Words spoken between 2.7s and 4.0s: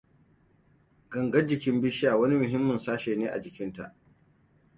sashe ne a jikinta.